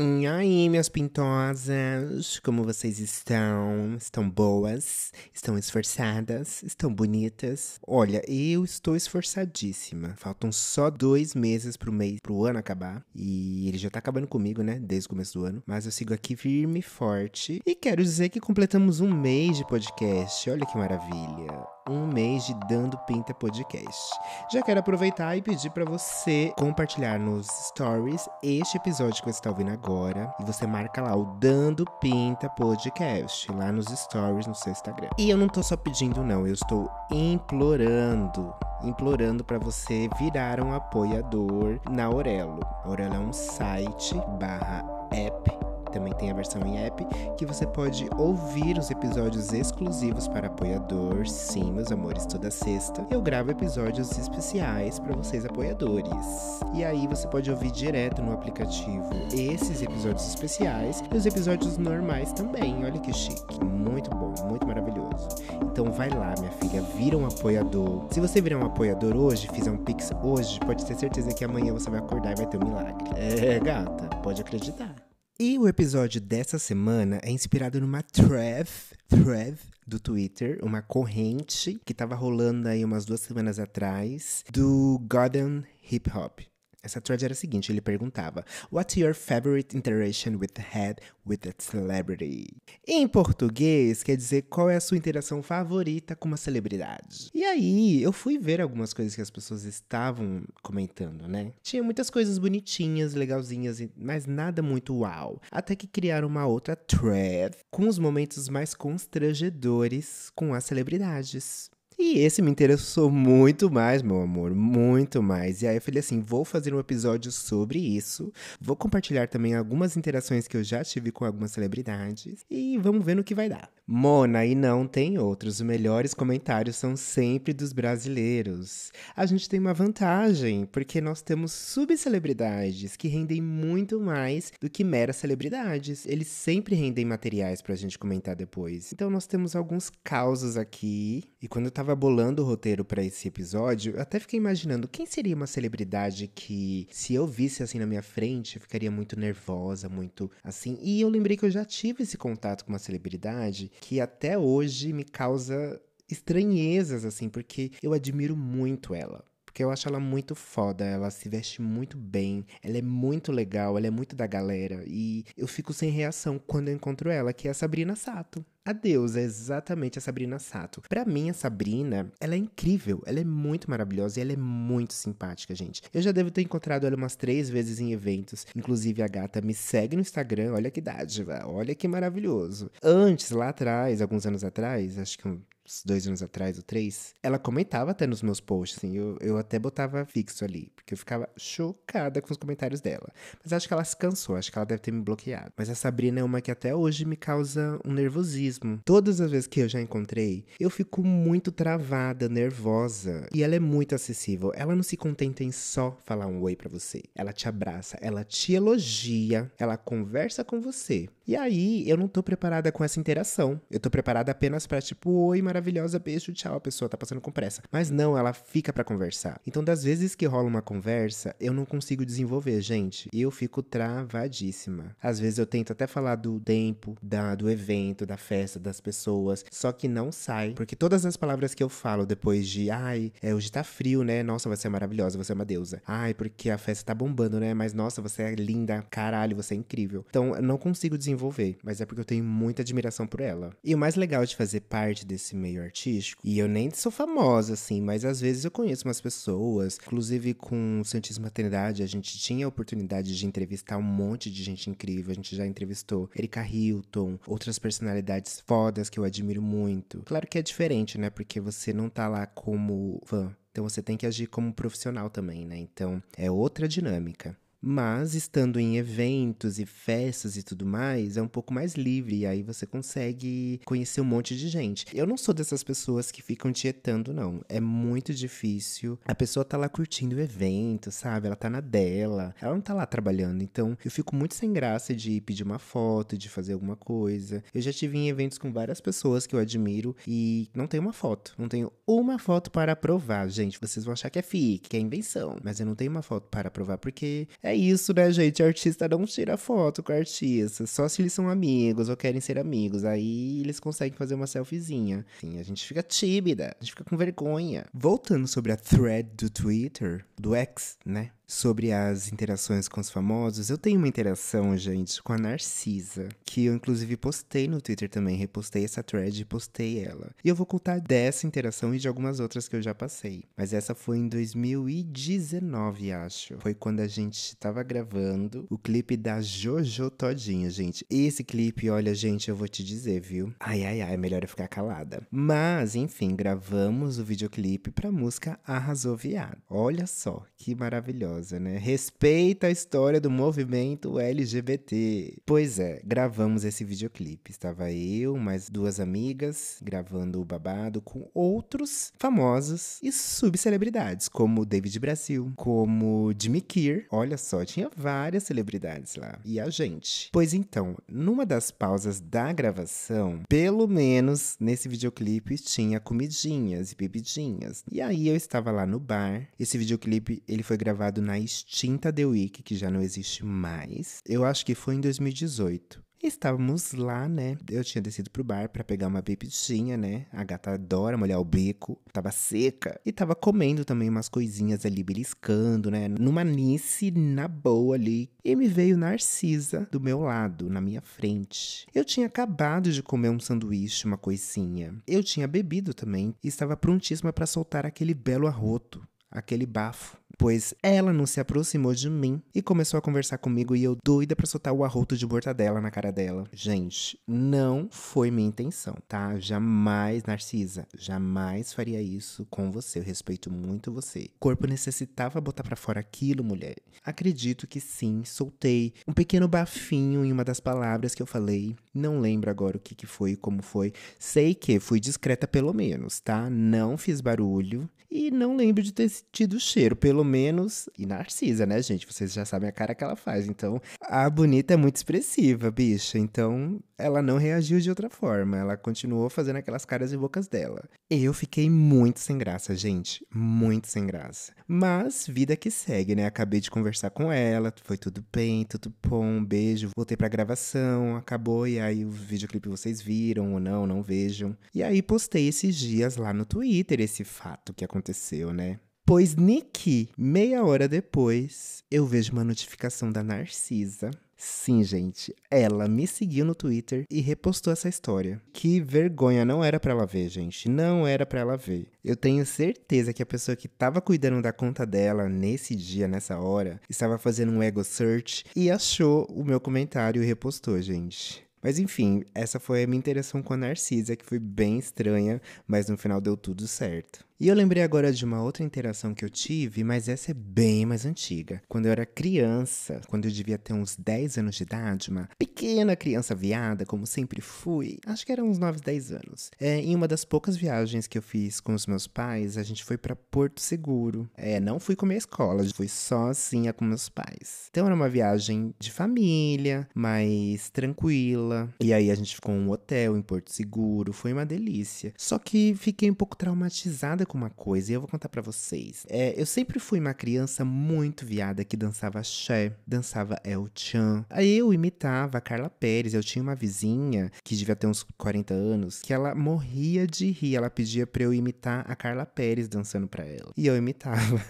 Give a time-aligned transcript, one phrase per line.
[0.00, 3.96] E aí, minhas pintosas, como vocês estão?
[3.96, 5.10] Estão boas?
[5.34, 6.62] Estão esforçadas?
[6.62, 7.80] Estão bonitas?
[7.84, 10.14] Olha, eu estou esforçadíssima.
[10.16, 13.04] Faltam só dois meses pro mês, pro ano acabar.
[13.12, 14.78] E ele já tá acabando comigo, né?
[14.78, 15.64] Desde o começo do ano.
[15.66, 17.60] Mas eu sigo aqui firme e forte.
[17.66, 20.48] E quero dizer que completamos um mês de podcast.
[20.48, 24.10] Olha que maravilha um mês de Dando Pinta Podcast.
[24.52, 29.50] Já quero aproveitar e pedir para você compartilhar nos stories este episódio que você está
[29.50, 34.72] ouvindo agora e você marca lá o Dando Pinta Podcast lá nos stories no seu
[34.72, 35.08] Instagram.
[35.18, 40.72] E eu não tô só pedindo não, eu estou implorando implorando para você virar um
[40.72, 42.60] apoiador na Aurelo.
[42.84, 47.04] Aurelo é um site barra app também tem a versão em app
[47.36, 51.26] que você pode ouvir os episódios exclusivos para apoiador.
[51.26, 56.60] Sim, meus amores, toda sexta eu gravo episódios especiais para vocês apoiadores.
[56.74, 62.32] E aí você pode ouvir direto no aplicativo esses episódios especiais e os episódios normais
[62.32, 62.84] também.
[62.84, 63.64] Olha que chique.
[63.64, 65.28] Muito bom, muito maravilhoso.
[65.62, 68.06] Então vai lá, minha filha, vira um apoiador.
[68.10, 71.72] Se você virar um apoiador hoje, fizer um pix hoje, pode ter certeza que amanhã
[71.72, 73.08] você vai acordar e vai ter um milagre.
[73.16, 75.07] É, gata, pode acreditar.
[75.40, 78.68] E o episódio dessa semana é inspirado numa thread,
[79.06, 85.62] thread do Twitter, uma corrente que tava rolando aí umas duas semanas atrás do Gordon
[85.88, 86.40] Hip Hop.
[86.82, 91.40] Essa thread era a seguinte, ele perguntava: What's your favorite interaction with the head with
[91.48, 92.46] a celebrity?
[92.86, 97.30] Em português, quer dizer qual é a sua interação favorita com uma celebridade.
[97.34, 101.52] E aí, eu fui ver algumas coisas que as pessoas estavam comentando, né?
[101.62, 105.40] Tinha muitas coisas bonitinhas, legalzinhas, mas nada muito uau.
[105.50, 111.70] Até que criaram uma outra thread com os momentos mais constrangedores com as celebridades.
[112.00, 115.62] E esse me interessou muito mais, meu amor, muito mais.
[115.62, 118.32] E aí eu falei assim: vou fazer um episódio sobre isso.
[118.60, 122.44] Vou compartilhar também algumas interações que eu já tive com algumas celebridades.
[122.48, 123.68] E vamos ver no que vai dar.
[123.90, 125.54] Mona, e não tem outros.
[125.54, 128.92] Os melhores comentários são sempre dos brasileiros.
[129.16, 134.84] A gente tem uma vantagem, porque nós temos subcelebridades que rendem muito mais do que
[134.84, 136.06] meras celebridades.
[136.06, 138.92] Eles sempre rendem materiais pra gente comentar depois.
[138.92, 141.24] Então nós temos alguns causos aqui.
[141.40, 145.06] E quando eu tava bolando o roteiro para esse episódio, eu até fiquei imaginando quem
[145.06, 149.88] seria uma celebridade que, se eu visse assim na minha frente, eu ficaria muito nervosa,
[149.88, 150.76] muito assim.
[150.82, 154.92] E eu lembrei que eu já tive esse contato com uma celebridade que até hoje
[154.92, 159.24] me causa estranhezas, assim, porque eu admiro muito ela.
[159.48, 163.78] Porque eu acho ela muito foda, ela se veste muito bem, ela é muito legal,
[163.78, 164.84] ela é muito da galera.
[164.86, 168.44] E eu fico sem reação quando eu encontro ela, que é a Sabrina Sato.
[168.62, 170.82] A deusa é exatamente a Sabrina Sato.
[170.86, 174.92] Para mim, a Sabrina, ela é incrível, ela é muito maravilhosa e ela é muito
[174.92, 175.80] simpática, gente.
[175.94, 178.46] Eu já devo ter encontrado ela umas três vezes em eventos.
[178.54, 182.70] Inclusive, a gata me segue no Instagram, olha que dádiva, olha que maravilhoso.
[182.82, 187.38] Antes, lá atrás, alguns anos atrás, acho que uns dois anos atrás ou três, ela
[187.38, 191.28] comentava até nos meus posts, assim, eu, eu até botava fixo ali, porque eu ficava
[191.36, 193.08] chocada com os comentários dela.
[193.42, 195.52] Mas acho que ela se cansou, acho que ela deve ter me bloqueado.
[195.56, 198.80] Mas a Sabrina é uma que até hoje me causa um nervosismo.
[198.84, 203.28] Todas as vezes que eu já encontrei, eu fico muito travada, nervosa.
[203.32, 204.52] E ela é muito acessível.
[204.54, 207.02] Ela não se contenta em só falar um oi para você.
[207.14, 211.08] Ela te abraça, ela te elogia, ela conversa com você.
[211.28, 213.60] E aí, eu não tô preparada com essa interação.
[213.70, 217.30] Eu tô preparada apenas para tipo, oi, maravilhosa, beijo, tchau, a pessoa tá passando com
[217.30, 217.60] pressa.
[217.70, 219.38] Mas não, ela fica para conversar.
[219.46, 223.10] Então, das vezes que rola uma conversa, eu não consigo desenvolver, gente.
[223.12, 224.96] Eu fico travadíssima.
[225.02, 229.44] Às vezes eu tento até falar do tempo, da, do evento, da festa, das pessoas,
[229.50, 230.54] só que não sai.
[230.56, 234.22] Porque todas as palavras que eu falo depois de, ai, é, hoje tá frio, né?
[234.22, 235.82] Nossa, você é maravilhosa, você é uma deusa.
[235.86, 237.52] Ai, porque a festa tá bombando, né?
[237.52, 240.06] Mas nossa, você é linda, caralho, você é incrível.
[240.08, 241.17] Então, eu não consigo desenvolver
[241.62, 243.52] mas é porque eu tenho muita admiração por ela.
[243.62, 247.54] E o mais legal de fazer parte desse meio artístico, e eu nem sou famosa
[247.54, 252.18] assim, mas às vezes eu conheço umas pessoas, inclusive com o Santíssima Maternidade, a gente
[252.18, 255.12] tinha a oportunidade de entrevistar um monte de gente incrível.
[255.12, 260.02] A gente já entrevistou Erika Hilton, outras personalidades fodas que eu admiro muito.
[260.04, 261.10] Claro que é diferente, né?
[261.10, 263.34] Porque você não tá lá como fã.
[263.52, 265.58] Então você tem que agir como profissional também, né?
[265.58, 267.36] Então é outra dinâmica.
[267.60, 272.26] Mas estando em eventos e festas e tudo mais, é um pouco mais livre e
[272.26, 274.86] aí você consegue conhecer um monte de gente.
[274.94, 277.42] Eu não sou dessas pessoas que ficam tietando, não.
[277.48, 278.98] É muito difícil.
[279.04, 281.26] A pessoa tá lá curtindo o evento, sabe?
[281.26, 282.34] Ela tá na dela.
[282.40, 283.42] Ela não tá lá trabalhando.
[283.42, 287.42] Então, eu fico muito sem graça de pedir uma foto, de fazer alguma coisa.
[287.52, 290.92] Eu já tive em eventos com várias pessoas que eu admiro e não tenho uma
[290.92, 291.34] foto.
[291.36, 293.60] Não tenho uma foto para provar, gente.
[293.60, 295.36] Vocês vão achar que é fique, que é invenção.
[295.42, 298.42] Mas eu não tenho uma foto para provar porque isso, né, gente?
[298.42, 300.66] Artista não tira foto com artista.
[300.66, 302.84] Só se eles são amigos ou querem ser amigos.
[302.84, 305.04] Aí eles conseguem fazer uma selfiezinha.
[305.20, 307.66] Sim, a gente fica tímida, a gente fica com vergonha.
[307.72, 311.10] Voltando sobre a thread do Twitter, do X, né?
[311.28, 316.46] Sobre as interações com os famosos, eu tenho uma interação, gente, com a Narcisa, que
[316.46, 320.10] eu inclusive postei no Twitter também, repostei essa thread e postei ela.
[320.24, 323.24] E eu vou contar dessa interação e de algumas outras que eu já passei.
[323.36, 326.38] Mas essa foi em 2019, acho.
[326.38, 330.86] Foi quando a gente tava gravando o clipe da Jojo Todinha, gente.
[330.88, 333.34] Esse clipe, olha, gente, eu vou te dizer, viu?
[333.38, 335.06] Ai, ai, ai, melhor eu ficar calada.
[335.10, 339.42] Mas, enfim, gravamos o videoclipe pra música Arrasou Viado.
[339.50, 341.58] Olha só, que maravilhosa maravilhosa, né?
[341.58, 345.18] Respeita a história do movimento LGBT.
[345.26, 347.30] Pois é, gravamos esse videoclipe.
[347.30, 354.78] Estava eu, mais duas amigas, gravando o babado com outros famosos e subcelebridades, como David
[354.78, 356.86] Brasil, como Jimmy Kier.
[356.90, 359.18] Olha só, tinha várias celebridades lá.
[359.24, 360.10] E a gente.
[360.12, 367.64] Pois então, numa das pausas da gravação, pelo menos nesse videoclipe tinha comidinhas e bebidinhas.
[367.70, 369.26] E aí eu estava lá no bar.
[369.38, 374.02] Esse videoclipe ele foi gravado na extinta The Week, que já não existe mais.
[374.06, 375.82] Eu acho que foi em 2018.
[376.02, 377.38] Estávamos lá, né?
[377.50, 380.06] Eu tinha descido pro bar para pegar uma bebidinha, né?
[380.12, 382.78] A gata adora molhar o bico, tava seca.
[382.84, 385.88] E tava comendo também umas coisinhas ali, beliscando, né?
[385.88, 388.10] Numa nice na boa ali.
[388.22, 391.66] E me veio Narcisa do meu lado, na minha frente.
[391.74, 394.74] Eu tinha acabado de comer um sanduíche, uma coisinha.
[394.86, 400.52] Eu tinha bebido também e estava prontíssima para soltar aquele belo arroto aquele bafo pois
[400.60, 404.26] ela não se aproximou de mim e começou a conversar comigo e eu doida para
[404.26, 406.24] soltar o arroto de mortadela na cara dela.
[406.32, 409.18] Gente, não foi minha intenção, tá?
[409.20, 412.80] Jamais, Narcisa, jamais faria isso com você.
[412.80, 414.10] Eu respeito muito você.
[414.16, 416.56] O corpo necessitava botar para fora aquilo, mulher.
[416.84, 421.54] Acredito que sim, soltei um pequeno bafinho em uma das palavras que eu falei.
[421.72, 423.72] Não lembro agora o que, que foi e como foi.
[423.98, 426.28] Sei que fui discreta pelo menos, tá?
[426.28, 430.68] Não fiz barulho e não lembro de ter tido cheiro, pelo menos.
[430.76, 431.86] E Narcisa, né, gente?
[431.86, 433.28] Vocês já sabem a cara que ela faz.
[433.28, 435.98] Então, a bonita é muito expressiva, bicha.
[435.98, 438.36] Então, ela não reagiu de outra forma.
[438.36, 440.64] Ela continuou fazendo aquelas caras e bocas dela.
[440.88, 443.06] Eu fiquei muito sem graça, gente.
[443.12, 444.32] Muito sem graça.
[444.46, 446.06] Mas, vida que segue, né?
[446.06, 447.52] Acabei de conversar com ela.
[447.62, 449.04] Foi tudo bem, tudo bom.
[449.04, 449.70] Um beijo.
[449.76, 450.96] Voltei pra gravação.
[450.96, 451.46] Acabou.
[451.46, 454.36] E aí, o videoclipe vocês viram ou não, não vejam.
[454.54, 458.58] E aí, postei esses dias lá no Twitter esse fato que aconteceu, né?
[458.88, 463.90] Pois, Nick, meia hora depois, eu vejo uma notificação da Narcisa.
[464.16, 468.18] Sim, gente, ela me seguiu no Twitter e repostou essa história.
[468.32, 471.68] Que vergonha, não era para ela ver, gente, não era para ela ver.
[471.84, 476.18] Eu tenho certeza que a pessoa que estava cuidando da conta dela nesse dia, nessa
[476.18, 481.22] hora, estava fazendo um ego search e achou o meu comentário e repostou, gente.
[481.42, 485.68] Mas enfim, essa foi a minha interação com a Narcisa, que foi bem estranha, mas
[485.68, 487.06] no final deu tudo certo.
[487.20, 490.64] E eu lembrei agora de uma outra interação que eu tive, mas essa é bem
[490.64, 491.42] mais antiga.
[491.48, 495.74] Quando eu era criança, quando eu devia ter uns 10 anos de idade, uma pequena
[495.74, 499.32] criança viada, como sempre fui, acho que eram uns 9, 10 anos.
[499.40, 502.62] É, em uma das poucas viagens que eu fiz com os meus pais, a gente
[502.62, 504.08] foi para Porto Seguro.
[504.16, 507.48] É, não fui com minha escola, fui sozinha com meus pais.
[507.50, 511.52] Então era uma viagem de família, mais tranquila.
[511.58, 514.94] E aí a gente ficou em um hotel em Porto Seguro, foi uma delícia.
[514.96, 518.86] Só que fiquei um pouco traumatizada com uma coisa e eu vou contar para vocês.
[518.88, 524.04] É, eu sempre fui uma criança muito viada que dançava axé, dançava El Chan.
[524.08, 525.94] Aí eu imitava a Carla Pérez.
[525.94, 530.36] Eu tinha uma vizinha que devia ter uns 40 anos que ela morria de rir.
[530.36, 533.32] Ela pedia pra eu imitar a Carla Pérez dançando pra ela.
[533.36, 534.20] E eu imitava.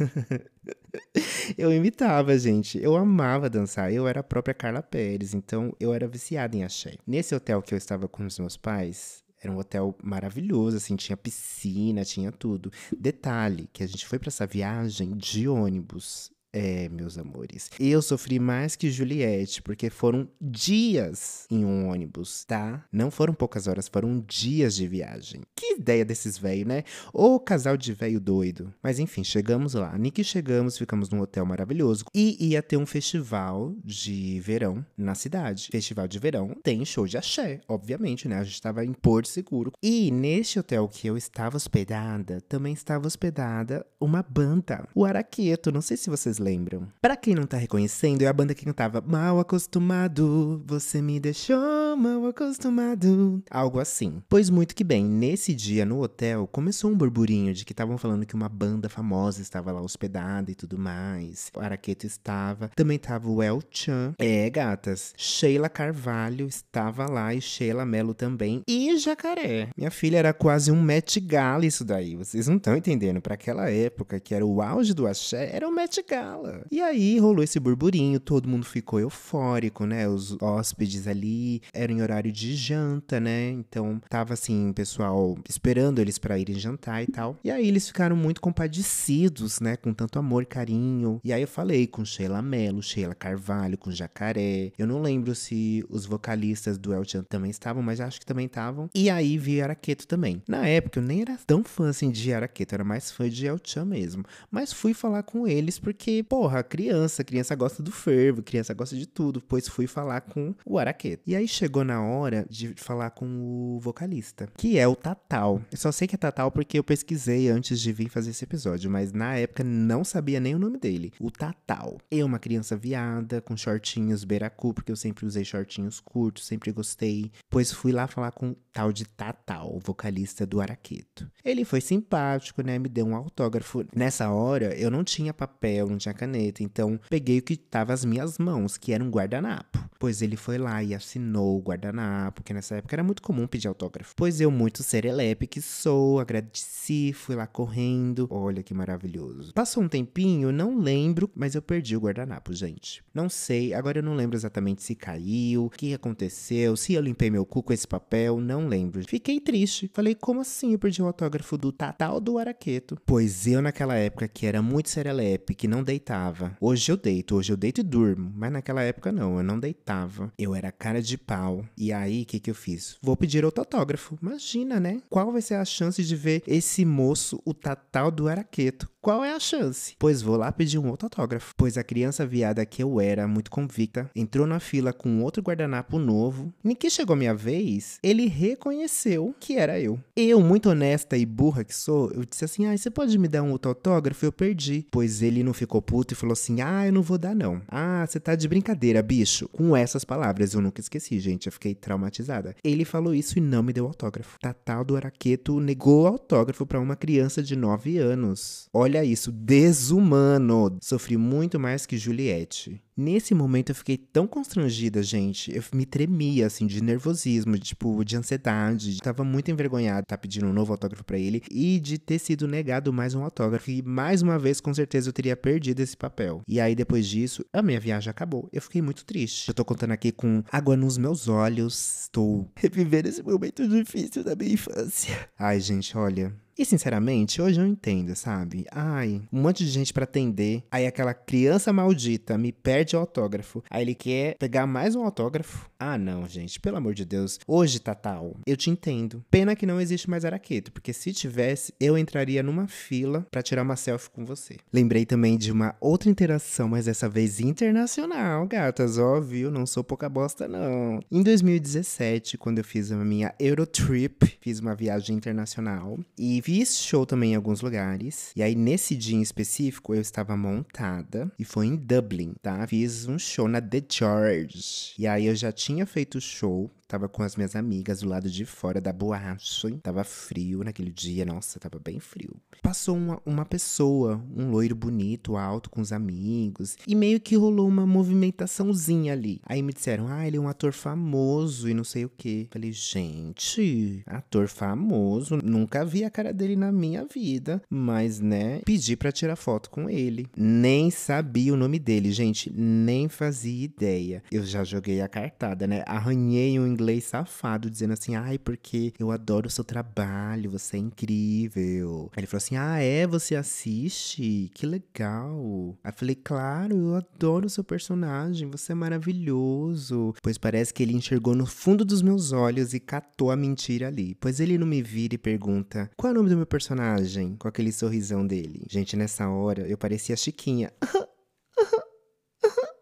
[1.59, 2.83] eu imitava, gente.
[2.83, 3.93] Eu amava dançar.
[3.93, 6.95] Eu era a própria Carla Pérez, então eu era viciada em axé.
[7.07, 11.17] Nesse hotel que eu estava com os meus pais, era um hotel maravilhoso, assim, tinha
[11.17, 12.73] piscina, tinha tudo.
[12.97, 16.31] Detalhe, que a gente foi para essa viagem de ônibus.
[16.53, 17.71] É, meus amores.
[17.79, 22.85] Eu sofri mais que Juliette, porque foram dias em um ônibus, tá?
[22.91, 25.43] Não foram poucas horas, foram dias de viagem.
[25.55, 26.85] Que ideia desses velhos, né?
[27.13, 28.73] Ou casal de velho doido.
[28.83, 29.97] Mas enfim, chegamos lá.
[29.99, 32.05] Nick chegamos, ficamos num hotel maravilhoso.
[32.15, 35.69] E ia ter um festival de verão na cidade.
[35.71, 38.39] Festival de verão tem show de axé, obviamente, né?
[38.39, 39.73] A gente tava em Porto Seguro.
[39.83, 44.89] E neste hotel que eu estava hospedada, também estava hospedada uma banda.
[44.95, 46.89] O Araqueto, não sei se vocês vocês lembram.
[47.01, 51.97] Para quem não tá reconhecendo, é a banda que cantava Mal acostumado, você me deixou
[51.97, 53.43] mal acostumado.
[53.51, 54.23] Algo assim.
[54.29, 58.25] Pois muito que bem, nesse dia no hotel começou um burburinho de que estavam falando
[58.25, 61.51] que uma banda famosa estava lá hospedada e tudo mais.
[61.57, 64.15] O Araqueto estava, também tava o El Chan.
[64.19, 65.13] É, gatas.
[65.17, 68.63] Sheila Carvalho estava lá e Sheila Mello também.
[68.67, 69.69] E Jacaré.
[69.77, 72.17] Minha filha era quase um Met Gala isso daí.
[72.17, 73.21] Vocês não estão entendendo.
[73.21, 76.28] Para aquela época que era o auge do axé, era o Met Gala.
[76.71, 80.09] E aí rolou esse burburinho, todo mundo ficou eufórico, né?
[80.09, 83.51] Os hóspedes ali eram em horário de janta, né?
[83.51, 87.37] Então tava assim, o pessoal esperando eles para irem jantar e tal.
[87.43, 89.77] E aí eles ficaram muito compadecidos, né?
[89.77, 91.21] Com tanto amor carinho.
[91.25, 94.73] E aí eu falei com Sheila Mello, Sheila Carvalho, com Jacaré.
[94.79, 98.47] Eu não lembro se os vocalistas do El Chan também estavam, mas acho que também
[98.47, 98.89] estavam.
[98.95, 100.43] E aí vi Araqueto também.
[100.49, 103.59] Na época eu nem era tão fã assim de Araqueto, era mais fã de El
[103.63, 104.25] Chan mesmo.
[104.51, 109.07] Mas fui falar com eles porque, porra, criança, criança gosta do fervo, criança gosta de
[109.07, 109.41] tudo.
[109.41, 111.23] Pois fui falar com o Araqueto.
[111.27, 115.61] E aí chegou na hora de falar com o vocalista, que é o Tatal.
[115.71, 118.91] Eu só sei que é Tatal porque eu pesquisei antes de vir fazer esse episódio,
[118.91, 121.13] mas na época não sabia nem o nome dele.
[121.21, 121.99] O Tatal.
[122.11, 127.31] Eu, uma criança viada, com shortinhos beiracu, porque eu sempre usei shortinhos curtos, sempre gostei.
[127.51, 131.29] Pois fui lá falar com tal de Tatal, vocalista do Araqueto.
[131.45, 132.79] Ele foi simpático, né?
[132.79, 133.85] Me deu um autógrafo.
[133.93, 138.05] Nessa hora, eu não tinha papel, não tinha caneta, então peguei o que tava às
[138.05, 139.85] minhas mãos, que era um guardanapo.
[139.99, 143.67] Pois ele foi lá e assinou o guardanapo, porque nessa época era muito comum pedir
[143.67, 144.15] autógrafo.
[144.17, 148.29] Pois eu, muito serelepe que sou, agradeci, fui lá correndo.
[148.31, 149.53] Olha que maravilhoso.
[149.55, 153.03] Passou um tempinho, não lembro, mas eu perdi o guardanapo, gente.
[153.13, 157.29] Não sei, agora eu não lembro exatamente se caiu, o que aconteceu, se eu limpei
[157.29, 159.03] meu cu com esse papel, não lembro.
[159.07, 159.91] Fiquei triste.
[159.93, 162.99] Falei, como assim eu perdi o autógrafo do Tatal do Araqueto?
[163.05, 166.57] Pois eu, naquela época que era muito serelepe, que não deitava.
[166.61, 170.33] Hoje eu deito, hoje eu deito e durmo, mas naquela época não, eu não deitava.
[170.39, 171.65] Eu era cara de pau.
[171.77, 172.97] E aí, o que que eu fiz?
[173.03, 174.19] Vou pedir outro autógrafo.
[174.23, 175.01] Imagina, né?
[175.09, 178.89] Qual vai ser a chance de ver esse moço, o Tatal do Araqueto?
[179.01, 179.95] Qual é a chance?
[179.99, 181.55] Pois vou lá pedir um outro autógrafo.
[181.57, 185.99] Pois a criança viada que eu era, muito convicta, entrou na fila com outro guardanapo
[185.99, 186.53] novo.
[186.79, 188.27] Que chegou a minha vez, ele
[188.59, 189.99] reconheceu que era eu.
[190.17, 193.43] Eu, muito honesta e burra que sou, eu disse assim: ah, você pode me dar
[193.43, 194.27] um outro autógrafo?
[194.27, 194.85] Eu perdi.
[194.91, 197.63] Pois ele não ficou puto e falou assim: ah, eu não vou dar não.
[197.69, 199.49] Ah, você tá de brincadeira, bicho.
[199.49, 201.47] Com essas palavras, eu nunca esqueci, gente.
[201.47, 202.57] Eu fiquei traumatizada.
[202.65, 204.39] Ele falou isso e não me deu autógrafo.
[204.41, 208.69] Tatal do Araqueto negou autógrafo para uma criança de 9 anos.
[208.73, 210.77] Olha isso, desumano.
[210.83, 212.83] Sofri muito mais que Juliette.
[212.99, 215.55] Nesse momento eu fiquei tão constrangida, gente.
[215.55, 218.99] Eu me tremia, assim, de nervosismo, de, tipo, de ansiedade.
[218.99, 222.93] Tava muito estar tá pedindo um novo autógrafo para ele e de ter sido negado
[222.93, 223.71] mais um autógrafo.
[223.71, 226.43] E mais uma vez, com certeza, eu teria perdido esse papel.
[226.49, 228.49] E aí, depois disso, a minha viagem acabou.
[228.53, 229.47] Eu fiquei muito triste.
[229.47, 232.03] Eu tô contando aqui com água nos meus olhos.
[232.03, 235.29] Estou revivendo esse momento difícil da minha infância.
[235.39, 236.35] Ai, gente, olha.
[236.59, 238.67] E sinceramente, hoje eu entendo, sabe?
[238.73, 240.65] Ai, um monte de gente para atender.
[240.73, 243.63] Aí aquela criança maldita me perde o autógrafo.
[243.71, 245.71] Aí ele quer pegar mais um autógrafo.
[245.79, 247.39] Ah, não, gente, pelo amor de Deus.
[247.47, 249.25] Hoje, Tatal, eu te entendo.
[249.31, 253.63] Pena que não existe mais araqueto, porque se tivesse, eu entraria numa fila para tirar
[253.63, 254.57] uma selfie com você.
[254.73, 259.49] Lembrei também de uma outra interação, mas dessa vez internacional, gatas, ó, viu?
[259.53, 260.99] Não sou pouca bosta, não.
[261.09, 267.05] Em 2017, quando eu fiz a minha Eurotrip, fiz uma viagem internacional e Fiz show
[267.05, 268.33] também em alguns lugares.
[268.35, 272.67] E aí, nesse dia em específico, eu estava montada e foi em Dublin, tá?
[272.67, 274.95] Fiz um show na The George.
[274.99, 278.47] E aí, eu já tinha feito show Tava com as minhas amigas do lado de
[278.47, 279.79] fora da boate.
[279.83, 282.35] Tava frio naquele dia, nossa, tava bem frio.
[282.63, 286.79] Passou uma, uma pessoa, um loiro bonito, alto, com os amigos.
[286.87, 289.39] E meio que rolou uma movimentaçãozinha ali.
[289.45, 292.49] Aí me disseram, ah, ele é um ator famoso e não sei o quê.
[292.51, 295.37] Falei, gente, ator famoso.
[295.45, 297.61] Nunca vi a cara dele na minha vida.
[297.69, 300.27] Mas, né, pedi pra tirar foto com ele.
[300.35, 302.51] Nem sabia o nome dele, gente.
[302.51, 304.23] Nem fazia ideia.
[304.33, 305.85] Eu já joguei a cartada, né?
[305.87, 310.81] Arranhei um inglês safado, dizendo assim: ai, porque eu adoro o seu trabalho, você é
[310.81, 312.11] incrível.
[312.13, 313.07] Aí ele falou assim: ah, é?
[313.07, 314.51] Você assiste?
[314.55, 315.77] Que legal.
[315.83, 320.15] Aí eu falei: claro, eu adoro o seu personagem, você é maravilhoso.
[320.23, 324.15] Pois parece que ele enxergou no fundo dos meus olhos e catou a mentira ali.
[324.15, 327.37] Pois ele não me vira e pergunta: qual é o nome do meu personagem?
[327.37, 328.65] Com aquele sorrisão dele.
[328.69, 330.73] Gente, nessa hora eu parecia Chiquinha.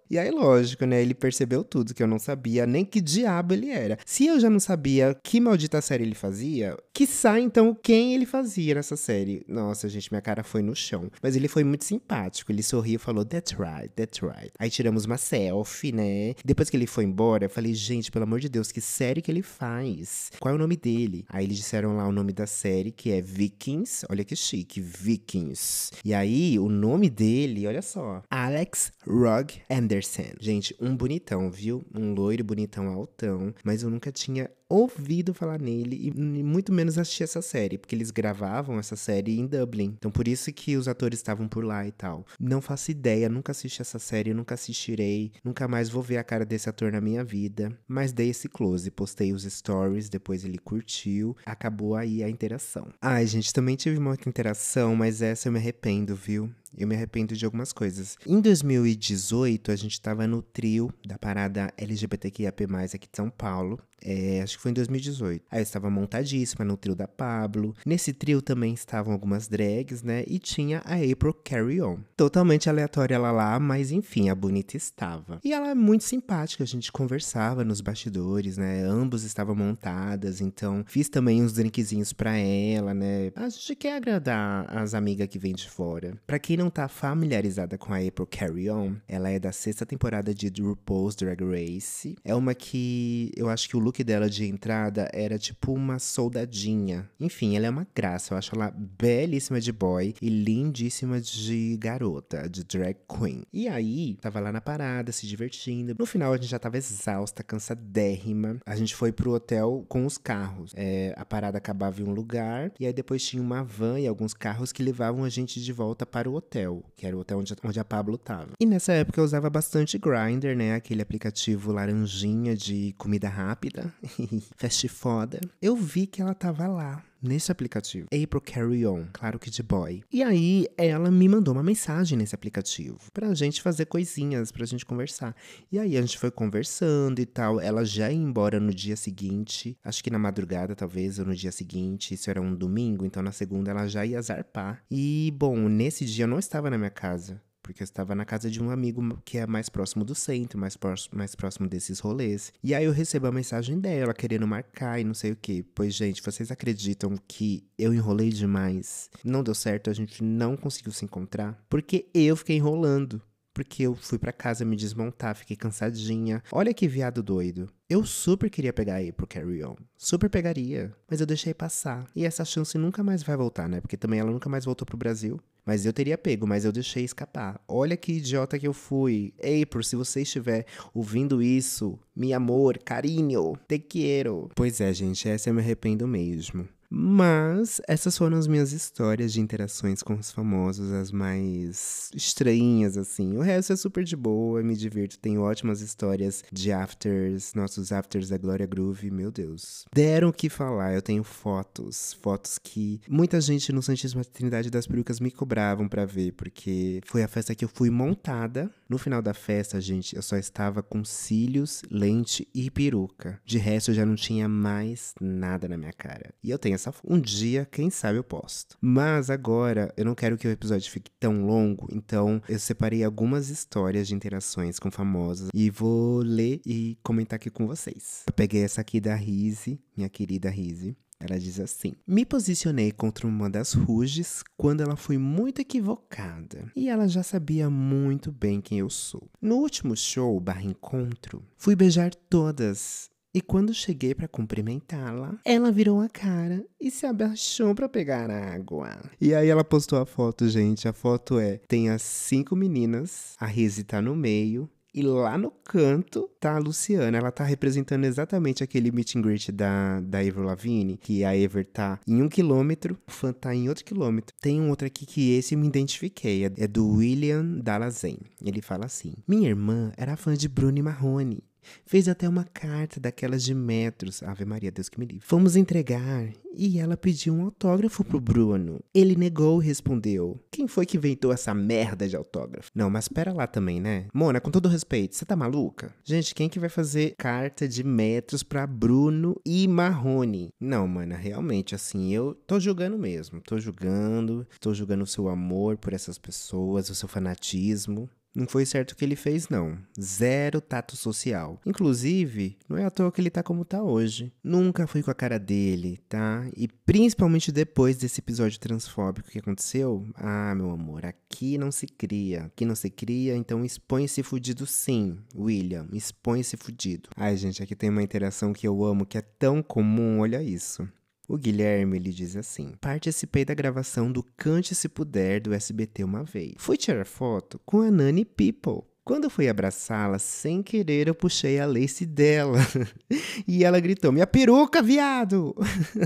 [0.08, 1.02] E aí, lógico, né?
[1.02, 3.98] Ele percebeu tudo, que eu não sabia nem que diabo ele era.
[4.06, 8.24] Se eu já não sabia que maldita série ele fazia, que sai então quem ele
[8.24, 9.44] fazia nessa série.
[9.48, 11.10] Nossa, gente, minha cara foi no chão.
[11.20, 12.52] Mas ele foi muito simpático.
[12.52, 14.52] Ele sorriu e falou: That's right, that's right.
[14.58, 16.34] Aí tiramos uma selfie, né?
[16.44, 19.30] Depois que ele foi embora, eu falei: Gente, pelo amor de Deus, que série que
[19.30, 20.30] ele faz?
[20.38, 21.24] Qual é o nome dele?
[21.28, 24.06] Aí eles disseram lá o nome da série, que é Vikings.
[24.08, 25.90] Olha que chique, Vikings.
[26.04, 29.95] E aí, o nome dele, olha só: Alex Rog Anderson.
[30.40, 31.84] Gente, um bonitão, viu?
[31.94, 33.54] Um loiro bonitão altão.
[33.64, 38.10] Mas eu nunca tinha ouvido falar nele e muito menos assistir essa série, porque eles
[38.10, 39.94] gravavam essa série em Dublin.
[39.98, 42.24] Então por isso que os atores estavam por lá e tal.
[42.38, 46.44] Não faço ideia, nunca assisti essa série, nunca assistirei, nunca mais vou ver a cara
[46.44, 51.36] desse ator na minha vida, mas dei esse close, postei os stories, depois ele curtiu,
[51.44, 52.88] acabou aí a interação.
[53.00, 56.50] Ai, gente, também tive outra interação, mas essa eu me arrependo, viu?
[56.76, 58.18] Eu me arrependo de algumas coisas.
[58.26, 63.78] Em 2018, a gente tava no trio da parada LGBTQIAP+, aqui de São Paulo.
[64.02, 65.44] É, acho que foi em 2018.
[65.50, 67.74] Aí estava montadíssima no trio da Pablo.
[67.84, 70.24] Nesse trio também estavam algumas drags, né?
[70.26, 71.98] E tinha a April Carry On.
[72.16, 75.40] Totalmente aleatória ela lá, mas enfim, a bonita estava.
[75.44, 78.82] E ela é muito simpática, a gente conversava nos bastidores, né?
[78.82, 83.32] Ambos estavam montadas, então fiz também uns drinkzinhos pra ela, né?
[83.36, 86.16] A gente quer agradar as amigas que vêm de fora.
[86.26, 90.34] Pra quem não tá familiarizada com a April Carry On, ela é da sexta temporada
[90.34, 92.16] de RuPaul's Drag Race.
[92.24, 97.08] É uma que eu acho que o look dela de entrada era tipo uma soldadinha.
[97.18, 98.34] Enfim, ela é uma graça.
[98.34, 103.42] Eu acho ela belíssima de boy e lindíssima de garota, de drag queen.
[103.52, 105.94] E aí, tava lá na parada, se divertindo.
[105.98, 108.58] No final, a gente já tava exausta, cansadérrima.
[108.66, 110.72] A gente foi pro hotel com os carros.
[110.76, 114.34] É, a parada acabava em um lugar e aí depois tinha uma van e alguns
[114.34, 117.54] carros que levavam a gente de volta para o hotel, que era o hotel onde,
[117.64, 118.50] onde a Pablo tava.
[118.60, 120.74] E nessa época eu usava bastante Grindr, né?
[120.74, 123.92] Aquele aplicativo laranjinha de comida rápida
[124.56, 128.06] fast foda, eu vi que ela tava lá nesse aplicativo.
[128.06, 130.02] April Carry On, claro que de boy.
[130.12, 134.84] E aí ela me mandou uma mensagem nesse aplicativo pra gente fazer coisinhas, pra gente
[134.86, 135.34] conversar.
[135.70, 137.60] E aí a gente foi conversando e tal.
[137.60, 141.52] Ela já ia embora no dia seguinte, acho que na madrugada talvez, ou no dia
[141.52, 142.14] seguinte.
[142.14, 144.82] Isso era um domingo, então na segunda ela já ia zarpar.
[144.90, 148.48] E bom, nesse dia eu não estava na minha casa porque eu estava na casa
[148.48, 152.52] de um amigo que é mais próximo do centro, mais, próximo, mais próximo desses rolês.
[152.62, 155.64] E aí eu recebo a mensagem dela querendo marcar e não sei o que.
[155.74, 159.10] Pois, gente, vocês acreditam que eu enrolei demais?
[159.24, 163.20] Não deu certo, a gente não conseguiu se encontrar, porque eu fiquei enrolando
[163.52, 166.42] porque eu fui para casa me desmontar, fiquei cansadinha.
[166.52, 167.70] Olha que viado doido.
[167.88, 169.76] Eu super queria pegar aí pro Carry On.
[169.96, 170.92] Super pegaria.
[171.08, 172.10] Mas eu deixei passar.
[172.16, 173.80] E essa chance nunca mais vai voltar, né?
[173.80, 175.38] Porque também ela nunca mais voltou pro Brasil.
[175.64, 177.60] Mas eu teria pego, mas eu deixei escapar.
[177.68, 179.32] Olha que idiota que eu fui.
[179.38, 184.50] April, se você estiver ouvindo isso, meu amor, carinho, te quero.
[184.56, 186.68] Pois é, gente, essa eu me arrependo mesmo.
[186.90, 193.36] Mas essas foram as minhas histórias de interações com os famosos, as mais estranhas, assim.
[193.36, 195.18] O resto é super de boa, me divirto.
[195.18, 199.84] Tenho ótimas histórias de afters, nossos afters da Glória Groove, meu Deus.
[199.92, 204.86] Deram o que falar, eu tenho fotos, fotos que muita gente no Santíssima Trindade das
[204.86, 208.70] Perucas me cobravam para ver, porque foi a festa que eu fui montada.
[208.88, 213.40] No final da festa, gente, eu só estava com cílios, lente e peruca.
[213.44, 216.32] De resto, eu já não tinha mais nada na minha cara.
[216.42, 216.94] E eu tenho essa.
[217.04, 218.76] Um dia, quem sabe eu posto.
[218.80, 223.48] Mas agora, eu não quero que o episódio fique tão longo, então eu separei algumas
[223.48, 228.22] histórias de interações com famosos e vou ler e comentar aqui com vocês.
[228.26, 230.96] Eu peguei essa aqui da Rise, minha querida Rise.
[231.18, 236.70] Ela diz assim: Me posicionei contra uma das Ruges quando ela foi muito equivocada.
[236.76, 239.28] E ela já sabia muito bem quem eu sou.
[239.40, 246.00] No último show barra encontro, fui beijar todas e quando cheguei para cumprimentá-la, ela virou
[246.00, 248.98] a cara e se abaixou para pegar água.
[249.20, 250.88] E aí ela postou a foto, gente.
[250.88, 255.50] A foto é: tem as cinco meninas, a Rizzi tá no meio, e lá no
[255.50, 257.18] canto tá a Luciana.
[257.18, 261.66] Ela tá representando exatamente aquele meet and greet da, da Avril Lavigne, que a Ever
[261.66, 264.34] tá em um quilômetro, o fã tá em outro quilômetro.
[264.40, 268.16] Tem um outro aqui que esse eu me identifiquei, é, é do William Dalazen.
[268.42, 271.44] Ele fala assim: Minha irmã era fã de Bruno Marrone.
[271.84, 274.22] Fez até uma carta daquelas de metros.
[274.22, 275.26] Ave Maria, Deus que me livre.
[275.26, 278.80] Fomos entregar e ela pediu um autógrafo pro Bruno.
[278.94, 282.70] Ele negou e respondeu: Quem foi que inventou essa merda de autógrafo?
[282.74, 284.06] Não, mas pera lá também, né?
[284.12, 285.94] Mona, com todo respeito, você tá maluca?
[286.02, 290.48] Gente, quem que vai fazer carta de metros pra Bruno e Marrone?
[290.58, 293.40] Não, mana, realmente, assim, eu tô julgando mesmo.
[293.42, 298.08] Tô julgando, tô julgando o seu amor por essas pessoas, o seu fanatismo.
[298.36, 299.78] Não foi certo o que ele fez, não.
[299.98, 301.58] Zero tato social.
[301.64, 304.30] Inclusive, não é à toa que ele tá como tá hoje.
[304.44, 306.46] Nunca fui com a cara dele, tá?
[306.54, 310.06] E principalmente depois desse episódio transfóbico que aconteceu.
[310.14, 312.44] Ah, meu amor, aqui não se cria.
[312.44, 315.88] Aqui não se cria, então expõe-se fudido sim, William.
[315.90, 317.08] Expõe-se fudido.
[317.16, 320.86] Ai, gente, aqui tem uma interação que eu amo, que é tão comum, olha isso.
[321.28, 326.22] O Guilherme ele diz assim: Participei da gravação do Cante Se Puder do SBT uma
[326.22, 326.54] vez.
[326.58, 328.84] Fui tirar foto com a Nani People.
[329.06, 332.58] Quando fui abraçá-la, sem querer eu puxei a lace dela.
[333.46, 335.54] e ela gritou: Minha peruca, viado!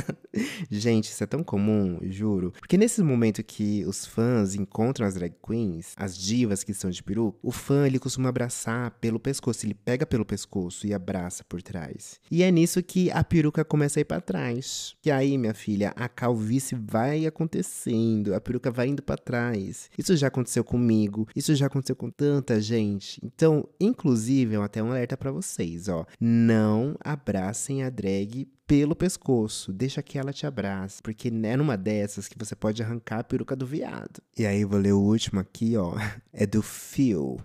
[0.71, 2.53] Gente, isso é tão comum, juro.
[2.59, 7.03] Porque nesse momento que os fãs encontram as drag queens, as divas que estão de
[7.03, 9.65] peruca, o fã ele costuma abraçar pelo pescoço.
[9.65, 12.21] Ele pega pelo pescoço e abraça por trás.
[12.31, 14.95] E é nisso que a peruca começa a ir para trás.
[15.03, 19.91] E aí, minha filha, a calvície vai acontecendo, a peruca vai indo para trás.
[19.97, 23.21] Isso já aconteceu comigo, isso já aconteceu com tanta gente gente.
[23.25, 26.05] Então, inclusive, é até um alerta para vocês, ó.
[26.21, 32.29] Não abracem a drag pelo pescoço, deixa que ela te abrace, porque é numa dessas
[32.29, 34.23] que você pode arrancar a peruca do viado.
[34.37, 35.95] E aí, vou ler o último aqui, ó.
[36.33, 37.39] É do Phil.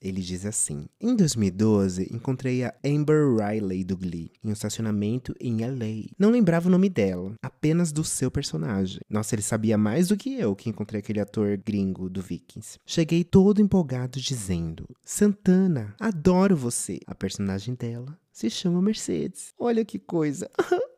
[0.00, 5.64] Ele diz assim: Em 2012, encontrei a Amber Riley do Glee em um estacionamento em
[5.64, 6.08] LA.
[6.18, 9.00] Não lembrava o nome dela, apenas do seu personagem.
[9.08, 12.78] Nossa, ele sabia mais do que eu que encontrei aquele ator gringo do Vikings.
[12.84, 17.00] Cheguei todo empolgado dizendo: Santana, adoro você.
[17.06, 19.54] A personagem dela se chama Mercedes.
[19.58, 20.50] Olha que coisa.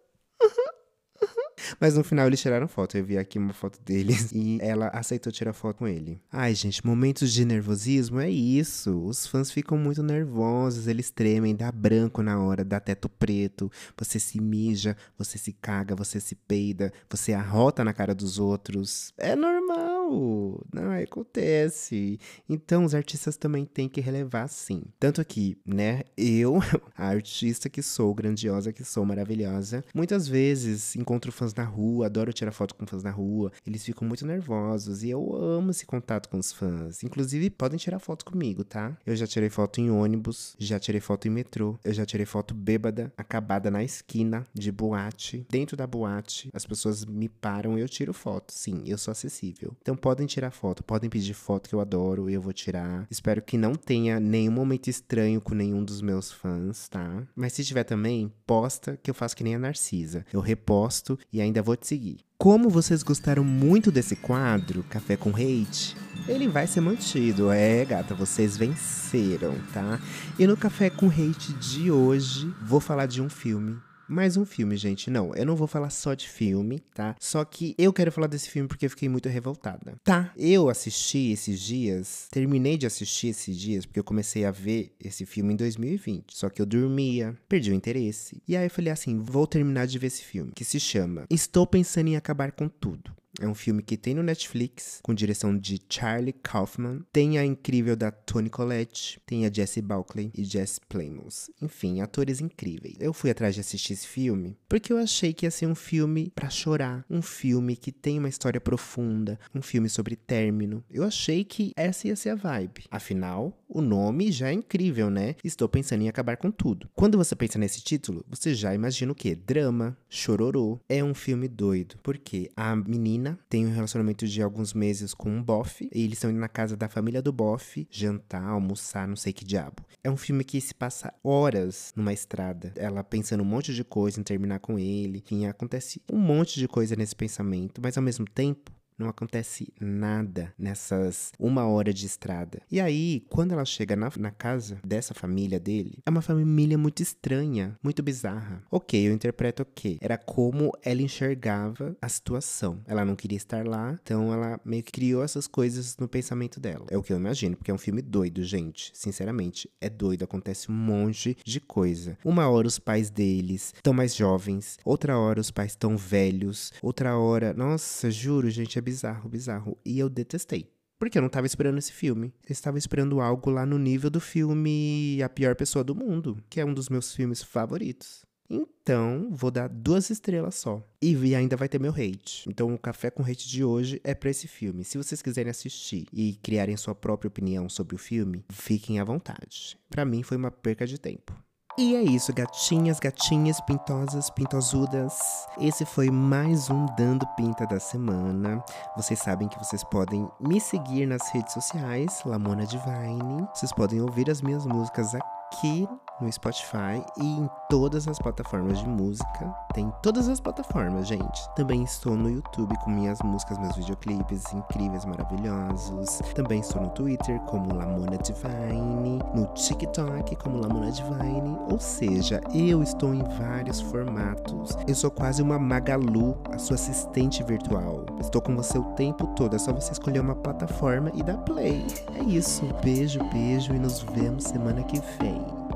[1.80, 2.96] Mas no final eles tiraram foto.
[2.96, 6.20] Eu vi aqui uma foto deles e ela aceitou tirar foto com ele.
[6.32, 9.04] Ai, gente, momentos de nervosismo é isso.
[9.04, 13.70] Os fãs ficam muito nervosos, eles tremem, dá branco na hora, dá teto preto.
[13.96, 19.12] Você se mija, você se caga, você se peida, você arrota na cara dos outros.
[19.16, 20.64] É normal.
[20.72, 22.18] Não, acontece.
[22.48, 24.82] Então os artistas também têm que relevar sim.
[24.98, 26.58] Tanto que, né, eu,
[26.96, 32.32] a artista que sou, grandiosa que sou, maravilhosa, muitas vezes encontro fãs na rua, adoro
[32.32, 33.52] tirar foto com fãs na rua.
[33.66, 37.02] Eles ficam muito nervosos e eu amo esse contato com os fãs.
[37.02, 38.96] Inclusive, podem tirar foto comigo, tá?
[39.06, 42.54] Eu já tirei foto em ônibus, já tirei foto em metrô, eu já tirei foto
[42.54, 45.46] bêbada, acabada na esquina de boate.
[45.50, 48.52] Dentro da boate, as pessoas me param e eu tiro foto.
[48.52, 49.76] Sim, eu sou acessível.
[49.80, 53.06] Então podem tirar foto, podem pedir foto que eu adoro, eu vou tirar.
[53.10, 57.26] Espero que não tenha nenhum momento estranho com nenhum dos meus fãs, tá?
[57.34, 60.24] Mas se tiver também, posta que eu faço que nem a Narcisa.
[60.32, 62.18] Eu reposto e ainda vou te seguir.
[62.36, 65.96] Como vocês gostaram muito desse quadro, Café com Hate,
[66.28, 67.50] ele vai ser mantido.
[67.50, 70.00] É, gata, vocês venceram, tá?
[70.38, 73.76] E no Café com Hate de hoje, vou falar de um filme
[74.08, 75.10] mais um filme, gente.
[75.10, 77.14] Não, eu não vou falar só de filme, tá?
[77.20, 79.94] Só que eu quero falar desse filme porque eu fiquei muito revoltada.
[80.02, 84.94] Tá, eu assisti esses dias, terminei de assistir esses dias, porque eu comecei a ver
[84.98, 86.36] esse filme em 2020.
[86.36, 88.42] Só que eu dormia, perdi o interesse.
[88.48, 91.66] E aí eu falei assim: vou terminar de ver esse filme, que se chama Estou
[91.66, 93.17] Pensando em Acabar com Tudo.
[93.40, 97.02] É um filme que tem no Netflix, com direção de Charlie Kaufman.
[97.12, 101.50] Tem a incrível da Toni Collette, tem a Jessie Buckley e Jess Plemons.
[101.60, 102.96] Enfim, atores incríveis.
[102.98, 106.32] Eu fui atrás de assistir esse filme porque eu achei que ia ser um filme
[106.34, 110.84] para chorar, um filme que tem uma história profunda, um filme sobre término.
[110.90, 112.84] Eu achei que essa ia ser a vibe.
[112.90, 115.34] Afinal, o nome já é incrível, né?
[115.44, 116.88] Estou pensando em acabar com tudo.
[116.94, 119.34] Quando você pensa nesse título, você já imagina o quê?
[119.34, 120.80] Drama, chororô.
[120.88, 125.42] É um filme doido, porque a menina tem um relacionamento de alguns meses com um
[125.42, 125.88] bofe.
[125.92, 129.44] E eles estão indo na casa da família do bofe, jantar, almoçar, não sei que
[129.44, 129.82] diabo.
[130.02, 132.72] É um filme que se passa horas numa estrada.
[132.76, 135.18] Ela pensando um monte de coisa em terminar com ele.
[135.18, 140.52] Enfim, acontece um monte de coisa nesse pensamento, mas ao mesmo tempo não acontece nada
[140.58, 142.60] nessas uma hora de estrada.
[142.70, 147.02] E aí, quando ela chega na, na casa dessa família dele, é uma família muito
[147.02, 148.62] estranha, muito bizarra.
[148.70, 149.98] Ok, eu interpreto ok.
[150.00, 152.82] Era como ela enxergava a situação.
[152.86, 156.86] Ela não queria estar lá, então ela meio que criou essas coisas no pensamento dela.
[156.90, 158.90] É o que eu imagino, porque é um filme doido, gente.
[158.94, 160.24] Sinceramente, é doido.
[160.24, 162.18] Acontece um monte de coisa.
[162.24, 167.16] Uma hora os pais deles estão mais jovens, outra hora os pais estão velhos, outra
[167.16, 167.54] hora.
[167.54, 169.78] Nossa, juro, gente, é bizarro, bizarro.
[169.84, 170.70] E eu detestei.
[170.98, 172.32] Porque eu não tava esperando esse filme.
[172.48, 176.60] Eu estava esperando algo lá no nível do filme A Pior Pessoa do Mundo, que
[176.60, 178.26] é um dos meus filmes favoritos.
[178.50, 180.82] Então, vou dar duas estrelas só.
[181.02, 182.48] E ainda vai ter meu hate.
[182.48, 184.84] Então, o Café com Hate de hoje é pra esse filme.
[184.84, 189.78] Se vocês quiserem assistir e criarem sua própria opinião sobre o filme, fiquem à vontade.
[189.90, 191.36] Para mim, foi uma perca de tempo.
[191.80, 195.46] E é isso, gatinhas, gatinhas, pintosas, pintosudas.
[195.60, 198.60] Esse foi mais um Dando Pinta da semana.
[198.96, 203.46] Vocês sabem que vocês podem me seguir nas redes sociais, Lamona Divine.
[203.54, 205.88] Vocês podem ouvir as minhas músicas aqui
[206.20, 209.54] no Spotify e em todas as plataformas de música.
[209.72, 211.48] Tem todas as plataformas, gente.
[211.54, 216.20] Também estou no YouTube com minhas músicas, meus videoclipes incríveis, maravilhosos.
[216.34, 221.56] Também estou no Twitter como Lamona Divine, no TikTok como Lamona Divine.
[221.70, 224.76] Ou seja, eu estou em vários formatos.
[224.86, 228.06] Eu sou quase uma Magalu, a sua assistente virtual.
[228.20, 231.86] Estou com você o tempo todo, é só você escolher uma plataforma e dar play.
[232.14, 232.64] É isso.
[232.82, 235.67] Beijo, beijo e nos vemos semana que vem.